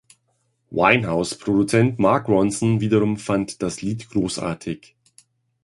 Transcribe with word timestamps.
Winehouse-Produzent 0.71 1.99
Mark 1.99 2.27
Ronson 2.27 2.81
wiederum 2.81 3.17
fand 3.17 3.61
das 3.61 3.83
Lied 3.83 4.09
„großartig“. 4.09 4.95